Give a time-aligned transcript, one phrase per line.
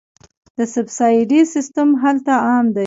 [0.57, 2.79] د سبسایډي سیستم هلته عام دی.